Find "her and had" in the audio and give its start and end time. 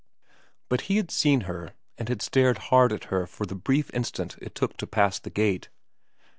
1.41-2.23